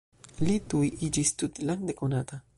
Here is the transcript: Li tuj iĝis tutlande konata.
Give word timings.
Li 0.47 0.55
tuj 0.73 0.89
iĝis 1.09 1.35
tutlande 1.43 1.99
konata. 2.03 2.47